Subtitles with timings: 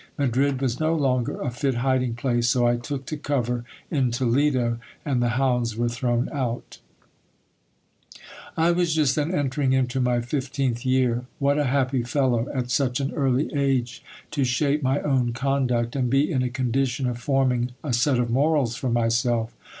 [0.17, 4.79] Madrid was no longer a fit hiding place, so' I took to cover in Toledo,
[5.05, 6.79] and the hounds were thrown out
[8.57, 11.25] I was just then entering into my fifteenth year.
[11.37, 16.09] What a happy fellow, at such an early age, to shape my own conduct and
[16.09, 19.53] be in a condition of forming a set of morals for myself